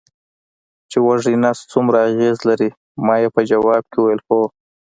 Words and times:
چې 0.89 0.97
وږی 1.05 1.35
نس 1.43 1.59
څومره 1.71 1.97
اغېز 2.09 2.37
لري، 2.49 2.69
ما 3.05 3.15
یې 3.21 3.29
په 3.35 3.41
ځواب 3.49 3.83
کې 3.91 3.97
وویل: 3.99 4.21
هو. 4.27 4.41